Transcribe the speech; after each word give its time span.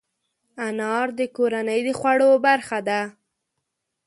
انار 0.67 1.07
د 1.19 1.21
کورنۍ 1.35 1.79
د 1.87 1.89
خوړو 1.99 2.29
برخه 2.45 2.79
ده. 2.87 3.01